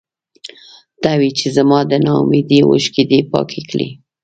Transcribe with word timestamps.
ته 1.01 1.11
وې 1.19 1.29
چې 1.37 1.47
زما 1.57 1.79
د 1.89 1.91
نا 2.05 2.13
اميدۍ 2.23 2.59
اوښکې 2.65 3.03
دې 3.09 3.19
پاکې 3.31 3.61
کړې. 3.69 3.89